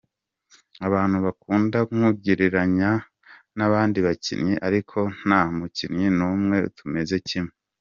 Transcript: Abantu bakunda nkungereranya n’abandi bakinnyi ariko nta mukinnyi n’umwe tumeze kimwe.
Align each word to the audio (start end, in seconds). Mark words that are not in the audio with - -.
Abantu 0.87 1.17
bakunda 1.25 1.77
nkungereranya 1.87 2.91
n’abandi 3.57 3.97
bakinnyi 4.07 4.55
ariko 4.67 4.97
nta 5.25 5.41
mukinnyi 5.57 6.07
n’umwe 6.17 6.57
tumeze 6.77 7.15
kimwe. 7.29 7.53